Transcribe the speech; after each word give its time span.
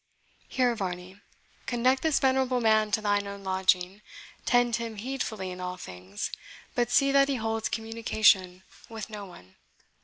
Here, 0.47 0.73
Varney 0.73 1.21
conduct 1.67 2.01
this 2.01 2.19
venerable 2.19 2.59
man 2.59 2.89
to 2.89 3.01
thine 3.01 3.27
own 3.27 3.43
lodging; 3.43 4.01
tend 4.47 4.77
him 4.77 4.95
heedfully 4.95 5.51
in 5.51 5.59
all 5.59 5.77
things, 5.77 6.31
but 6.73 6.89
see 6.89 7.11
that 7.11 7.29
he 7.29 7.35
holds 7.35 7.69
communication 7.69 8.63
with 8.89 9.11
no 9.11 9.27
one." 9.27 9.57